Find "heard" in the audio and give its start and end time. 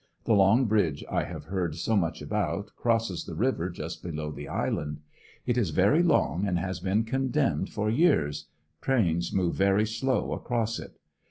1.45-1.75